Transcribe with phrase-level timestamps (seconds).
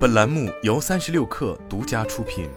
[0.00, 2.48] 本栏目由三十六氪独家出品。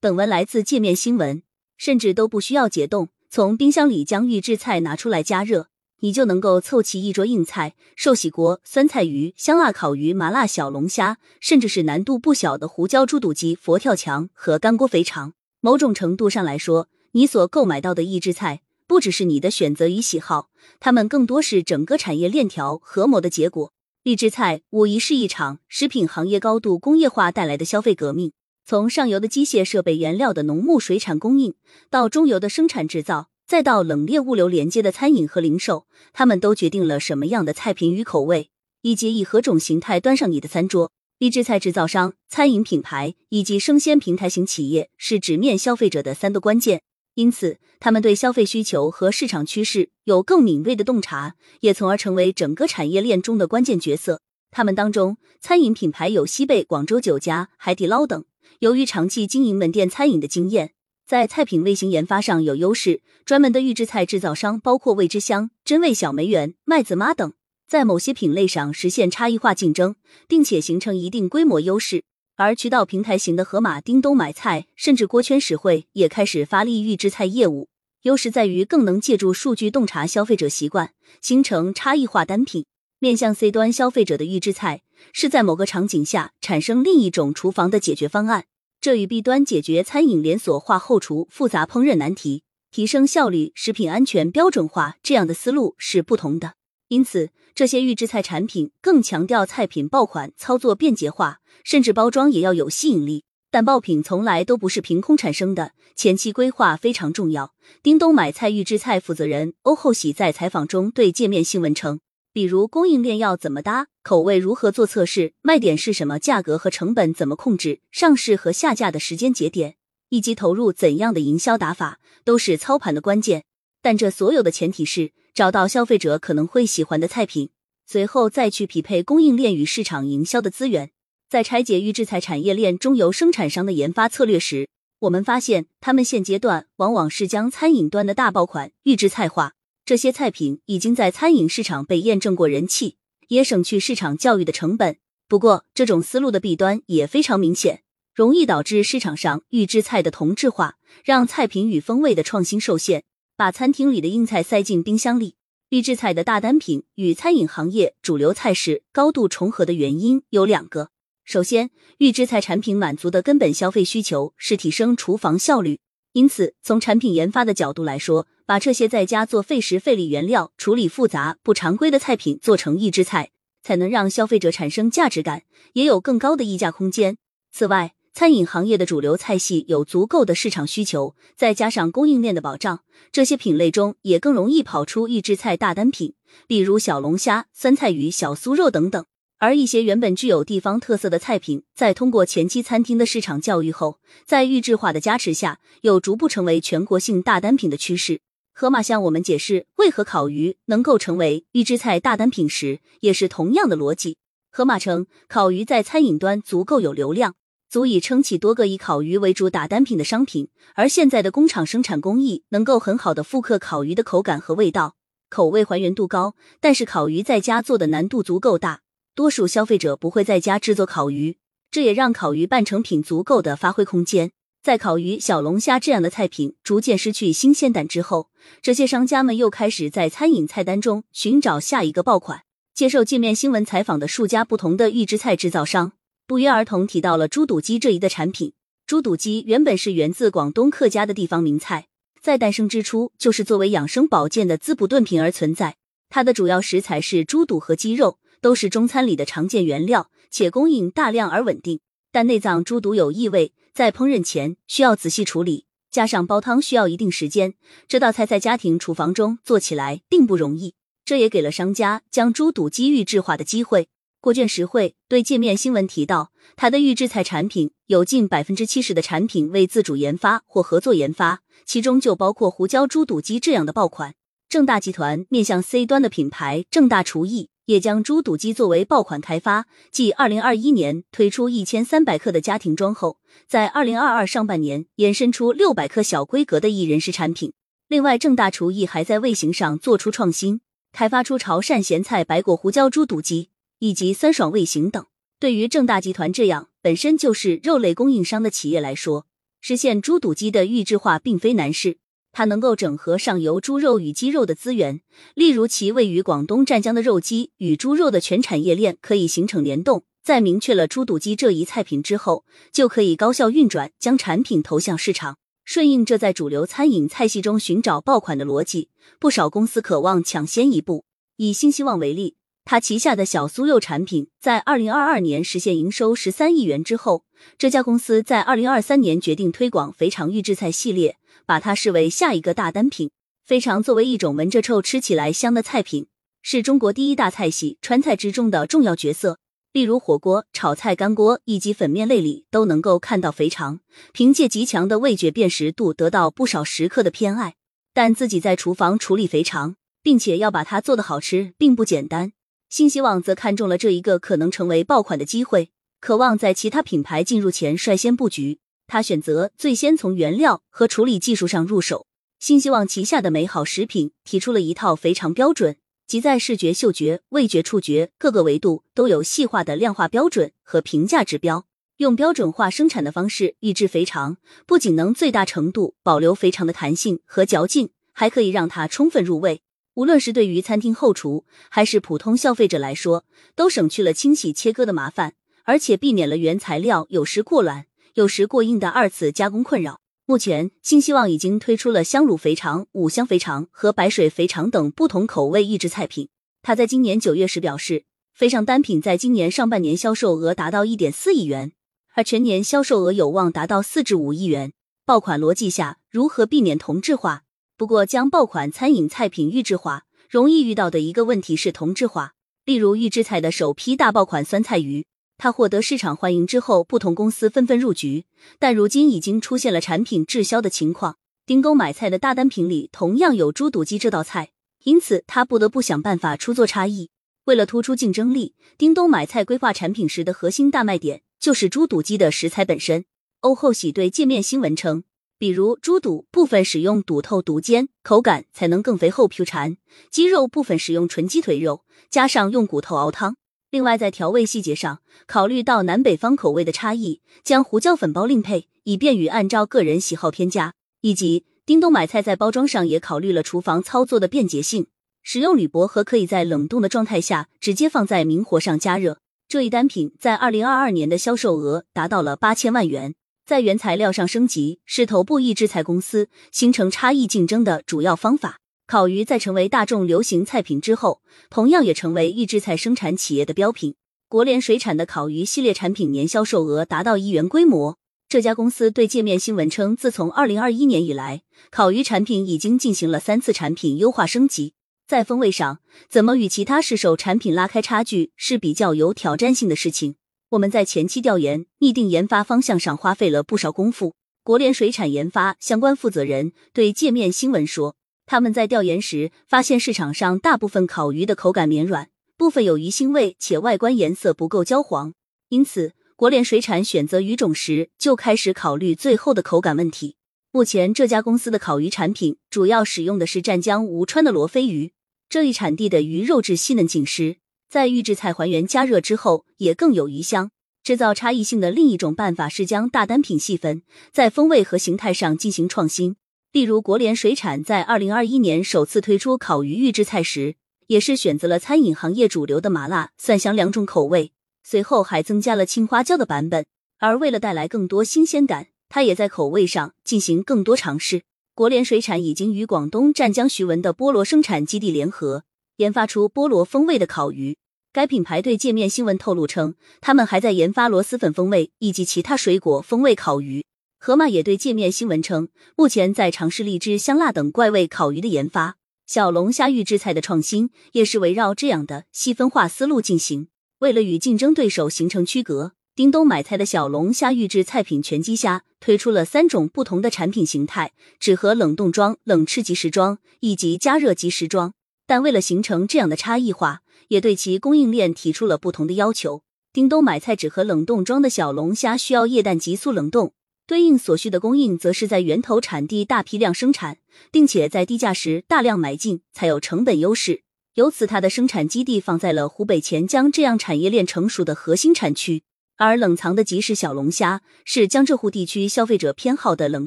[0.00, 1.44] 本文来自界面新闻，
[1.76, 5.68] 甚至都不需要解冻，从冰箱里将预制菜拿出来加热，
[6.00, 15.34] 你就能够凑齐一桌硬菜：寿喜锅、酸菜鱼、香辣烤鱼、麻辣小龙虾，甚至是难度不小的胡椒猪肚鸡、佛跳墙和干锅肥肠。
[15.60, 18.62] 某种程度上来说，你所购买到的预制菜。
[18.86, 20.48] 不只是你的选择与喜好，
[20.78, 23.72] 它们更多是整个产业链条合谋的结果。
[24.04, 28.32] 预制菜无疑是一场食品行业高度工业化带来的消费革命。
[28.64, 31.54] 从上游的机械设备、原料的农牧水产供应，
[31.90, 38.50] 到中游的生产制造，再到冷链物流连接的餐饮和零售，他们都决定了什么样的菜品与口味，
[38.82, 40.92] 以及以何种形态端上你的餐桌。
[41.18, 46.82] 预制菜制造商、餐饮品牌以及生鲜平台型企业是直面消费者的三个关键。
[47.16, 54.20] 因此，他们对消费需求和市场趋势有更敏锐的洞察，也从而成为整个产业链中的关键角色。
[54.50, 58.22] 他们当中，餐饮品牌有西贝、广州酒家、海底捞等。
[58.58, 60.74] 由于长期经营门店餐饮的经验，
[61.06, 63.00] 在菜品类型研发上有优势。
[63.24, 67.32] 专门的预制菜制造商包括味之香、真味小梅园、麦子妈等，
[67.66, 69.96] 在某些品类上实现差异化竞争，
[70.28, 72.04] 并且形成一定规模优势。
[72.38, 77.70] 而渠道平台型的盒马、叮咚买菜，甚至锅圈实惠也开始发力预制菜业务。
[78.02, 80.92] 优势在于更能借助数据洞察消费者习惯，
[81.22, 82.66] 形成差异化单品。
[82.98, 84.82] 面向 C 端消费者的预制菜，
[85.14, 88.44] 是在某个场景下产生另一种厨房的解决方案。
[88.82, 96.52] 这与 B 端解决餐饮连锁化后厨复杂烹饪难题、提升效率、食品安全标准化这样的思路是不同的。
[96.88, 103.24] 因此，这些预制菜产品更强调菜品爆款操作便捷化，甚至包装也要有吸引力。
[103.50, 107.54] 但爆品从来都不是凭空产生的，前期规划非常重要。
[107.82, 119.76] 叮咚买菜预制菜负责人欧后喜在采访中对界面新闻称，比如供应链要怎么搭，口味如何做测试，卖点是什么，价格和成本怎么控制，上市和下架的时间节点，
[120.10, 123.44] 以及投入怎样的营销打法，都是操盘的关键。
[123.80, 125.12] 但这所有的前提是。
[125.36, 127.50] 找到消费者可能会喜欢的菜品，
[127.86, 130.90] 随后再去匹配供应链与市场营销的资源。
[131.28, 134.68] 在拆解预制菜产业链中游生产商的研发策略时，
[135.00, 139.54] 我们发现他们现阶段往往是将餐饮端的大爆款预制菜化。
[139.84, 142.96] 这些菜品已经在餐饮市场被验证过人气，
[143.28, 144.98] 也省去市场教育的成本。
[145.28, 147.82] 不过，这种思路的弊端也非常明显，
[148.14, 153.04] 容易导致市场上预制菜的同质化，让菜品与风味的创新受限。
[153.36, 155.34] 把餐厅里的硬菜塞进冰箱里，
[155.70, 160.90] 预制菜的大单品与餐饮行业主流菜式高度重合的原因有两个。
[161.24, 165.80] 首先，预制菜产品满足的根本消费需求是提升厨房效率，
[166.12, 173.32] 因此从产品研发的角度来说，把这些在家做费时费力、原料处理复杂、不常规的菜品做成预制菜，
[173.64, 177.18] 才能让消费者产生价值感，也有更高的溢价空间。
[177.50, 182.80] 此外，餐饮行业的主流菜系有足够的市场需求，再加上供应链的保障，
[183.12, 186.14] 这些品类中也更容易跑出预制菜大单品，
[186.46, 189.04] 比如小龙虾、酸菜鱼、小酥肉等等。
[189.36, 198.22] 而一些原本具有地方特色的菜品，在通过前期餐厅的市场教育后，在预制化的加持下，有逐步成为全国性大单品的趋势。
[198.54, 204.16] 河马向我们解释为何烤鱼能够成为预制菜大单品时，也是同样的逻辑。
[204.50, 207.34] 河马称，烤鱼在餐饮端足够有流量。
[207.68, 214.94] 足以撑起多个以烤鱼为主打单品的商品，而现在的工厂生产工艺能够很好的复刻烤鱼的口感和味道，
[215.28, 216.36] 口味还原度高。
[216.60, 218.82] 但是烤鱼在家做的难度足够大，
[219.14, 221.38] 多数消费者不会在家制作烤鱼，
[221.70, 224.30] 这也让烤鱼半成品足够的发挥空间。
[224.62, 228.30] 在烤鱼、小龙虾这样的菜品逐渐失去新鲜感之后，
[228.62, 232.42] 这些商家们又开始在餐饮菜单中寻找下一个爆款。
[232.74, 235.92] 接受界面新闻采访的数家不同的预制菜制造商。
[236.26, 238.52] 不约而同提到了猪肚鸡这一的产品。
[238.84, 241.86] 猪肚鸡原本是源自广东客家的地方名菜，
[242.20, 245.76] 在诞生之初就是作为养生保健的滋补炖品而存在。
[246.08, 251.80] 它的主要食材是猪肚和鸡肉，都是中餐里的常见原料，且供应大量而稳定。
[252.10, 257.54] 但内脏猪肚有异味，在烹饪前需要仔细处理，加上煲汤需要一定时间，
[257.86, 260.74] 这道菜在家庭厨房中做起来并不容易。
[261.04, 263.88] 这也给了商家将猪肚鸡预制化的机会。
[264.20, 274.14] 郭卷实惠对界面新闻提到，它的预制菜产品有近百分之七十的产品为自主研发或合作研发，其中就包括胡椒猪肚鸡这样的爆款。
[274.48, 287.52] 正大集团面向 C 端的品牌正大厨艺也将猪肚鸡作为爆款开发，继二零二一年推出一千三百克的家庭装后，在二零二二上半年延伸出六百克小规格的一人食产品。
[287.88, 290.60] 另外，正大厨艺还在味型上做出创新。
[290.92, 295.04] 开发出潮汕咸菜白果胡椒猪肚鸡以及酸爽味型等。
[295.38, 299.26] 对于正大集团这样本身就是肉类供应商的企业来说，
[299.60, 301.98] 实现猪肚鸡的预制化并非难事。
[302.32, 305.00] 它能够整合上游猪肉与鸡肉的资源，
[305.34, 310.04] 例如其位于广东湛江的肉鸡与猪肉的全产业链可以形成联动。
[310.22, 315.38] 在明确了猪肚鸡这一菜品之后，就可以高效运转，将产品投向市场。
[315.64, 321.04] 顺应这在主流餐饮菜系中寻找爆款的逻辑，不少公司渴望抢先一步。
[321.36, 322.36] 以新希望为例。
[322.68, 327.24] 他旗下的小酥肉产品在二零二二年实现营收十三亿元之后，
[327.56, 331.16] 这家公司在二零二三年决定推广肥肠预制菜系列，
[331.46, 333.12] 把它视为下一个大单品。
[333.44, 336.08] 肥肠作为一种闻着臭、吃起来香的菜品，
[336.42, 339.38] 是中国第一大菜系川菜之中的重要角色。
[339.72, 343.78] 例如火锅、炒菜、干锅以及粉面类里都能够看到肥肠，
[344.12, 347.54] 凭借极强的味觉辨识度，得到不少食客的偏爱。
[347.94, 352.32] 但自己在厨房处理肥肠，并且要把它做得好吃，并不简单。
[352.76, 358.58] 新希望则看中了这一个可能成为爆款的机会，渴望在其他品牌进入前率先布局。
[358.86, 362.06] 他选择最先从原料和处理技术上入手。
[362.38, 365.76] 新希望旗下的美好食品提出了一套肥肠标准，
[366.06, 371.64] 即在视觉、嗅觉、味觉、触觉各个维度都有细化的量化标准和评价指标。
[371.96, 374.36] 用标准化生产的方式预制肥肠，
[374.66, 379.62] 不仅能最大程度保留肥肠的弹性和嚼劲，还可以让它充分入味。
[379.96, 385.32] 无论是对于餐厅后厨，还是普通消费者来说，都省去了清洗切割的麻烦，
[385.64, 390.00] 而且避免了原材料有时过软、有时过硬的二次加工困扰。
[390.26, 396.28] 目前，新希望已经推出了香卤肥肠、五香肥肠和白水肥肠等不同口味预制菜品。
[396.60, 398.04] 他在今年九月时表示，
[398.34, 401.72] 肥肠单品在今年上半年销售额达到一点四亿元，
[402.12, 404.74] 而全年销售额有望达到四至五亿元。
[405.06, 407.44] 爆款逻辑下，如何避免同质化？
[407.78, 412.32] 不过，将爆款餐饮菜品预制化，容易遇到的一个问题是同质化。
[412.64, 415.04] 例如，预制菜的首批大爆款酸菜鱼，
[415.36, 418.24] 它获得市场欢迎之后，不同公司纷纷入局，
[418.58, 421.18] 但如今已经出现了产品滞销的情况。
[421.44, 424.52] 丁沟买菜的大单品里同样有猪肚鸡这道菜，
[424.84, 427.10] 因此他不得不想办法出做差异。
[427.44, 433.04] 为了突出竞争力，叮咚买菜规划产品时的核心大卖点就是猪肚鸡的食材本身。
[433.40, 435.04] 欧后喜对界面新闻称。
[435.38, 439.76] 比如猪肚部分使用肚透肚尖，口感才能更肥厚 Q 弹；
[440.10, 443.36] 鸡肉部分使用纯鸡腿肉，加上用骨头熬汤。
[443.70, 450.72] 另外在调味细节上，考虑到南北方口味的差异，将胡椒粉包另配，以便于按照个人喜好添加。
[451.02, 454.86] 以及叮咚买菜在包装上也考虑了厨房操作的便捷性，
[455.22, 459.18] 使用铝箔盒可以在冷冻的状态下直接放在明火上加热。
[459.46, 463.14] 这一单品在二零二二年的销售额达到了八千万元。
[463.46, 468.58] 在原材料上升级是头部预制菜公司形成差异竞争的主要方法。
[468.88, 473.94] 烤鱼在成为大众流行菜品之后，同样也成为预制菜生产企业的标品。
[474.28, 477.96] 国联水产的烤鱼系列产品年销售额达到亿元规模。
[478.28, 484.74] 这家公司对界面新闻称，自从二零二一年以来，烤鱼产品已经进行了三次产品优化升级。
[485.06, 485.78] 在风味上，
[486.10, 490.16] 怎么与其他市售产品拉开差距是比较有挑战性的事情。
[490.50, 494.14] 我们在前期调研拟定研发方向上花费了不少功夫。
[494.44, 497.96] 国联水产研发相关负责人对界面新闻说，
[498.26, 505.14] 他们在调研时发现市场上大部分烤鱼的口感绵软，部分有鱼腥味，且外观颜色不够焦黄。
[505.48, 510.14] 因此，国联水产选择鱼种时就开始考虑最后的口感问题。
[510.52, 514.92] 目前，这家公司的烤鱼产品主要使用的是湛江吴川的罗非鱼，
[515.28, 517.38] 这一产地的鱼肉质细嫩紧实。
[517.68, 520.50] 在预制菜还原加热之后，也更有余香。
[520.82, 523.82] 制造差异性的另一种办法是将大单品细分，
[524.12, 526.14] 在风味和形态上进行创新。
[526.52, 530.54] 例如，国联水产在二零二一年首次推出烤鱼预制菜时，
[530.86, 534.30] 也是选择了餐饮行业主流的麻辣、蒜香两种口味，
[534.62, 536.64] 随后还增加了青花椒的版本。
[536.98, 541.22] 而为了带来更多新鲜感，它也在口味上进行更多尝试。
[541.54, 545.42] 国联水产已经与广东湛江徐闻的菠萝生产基地联合。
[545.76, 547.56] 研发出菠萝风味的烤鱼。
[547.92, 553.64] 该品牌对界面新闻透露称，他们还在研发螺蛳粉风味以及其他水果风味烤鱼。
[553.98, 558.76] 盒马也对界面新闻称，目前在尝试荔枝、香辣等怪味烤鱼的研发。
[559.06, 563.48] 小龙虾预制菜的创新也是围绕这样的细分化思路进行。
[563.78, 574.74] 为了与竞争对手形成区隔，叮咚买菜的小龙虾预制菜品全鸡虾推出了三种不同的产品形态：纸盒冷冻装、冷吃即时装以及加热即时装。
[575.06, 579.42] 但为了形成这样的差异化，也对其供应链提出了不同的要求。
[579.72, 583.34] 叮咚买菜纸和冷冻装的小龙虾需要液氮急速冷冻，
[583.66, 586.98] 对应所需的供应则是在源头产地大批量生产，
[587.30, 590.42] 并且在低价时大量买进，才有成本优势。
[590.74, 595.42] 由此它的生产基地放在了湖北潜江这样产业链成熟的核心产区。
[595.76, 599.86] 而冷藏的即食小龙虾是江浙沪地区消费者偏好的冷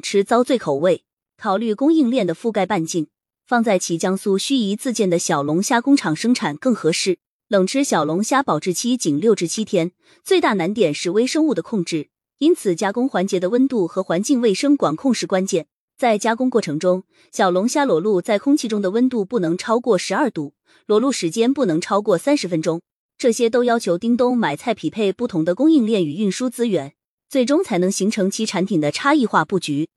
[0.00, 1.04] 吃遭罪口味。
[1.36, 3.08] 考虑供应链的覆盖半径，
[3.50, 7.18] 放在其江苏盱眙自建的小龙虾工厂生产更合适。
[7.48, 9.90] 冷吃小龙虾保质期仅六至七天，
[10.22, 15.66] 最大难点是微生物的控制，因此加工环节的温度和环境卫生管控是关键。
[15.98, 17.02] 在加工过程中，
[17.32, 20.54] 小龙虾裸露在空气中的温度不能超过十二度，
[20.86, 22.80] 裸露时间不能超过三十分钟。
[23.18, 26.94] 这些都要求叮咚买菜匹配不同的供应链与运输资源，
[27.28, 29.88] 最终才能形成其产品的差异化布局。